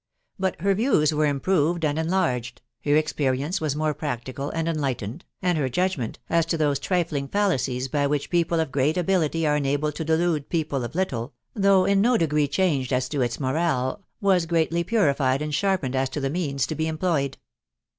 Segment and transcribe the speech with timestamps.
[0.39, 5.59] But her views were improved and enlarged, her experience was more practical and enlightened, and
[5.59, 9.93] her judgment, as to those trifling fallacies by which people of great ability are enabled
[9.97, 14.03] to delude people of little, though in no de gree changed as to its morale,
[14.19, 17.37] was greatly purified and sharp ened as to the means to be employed.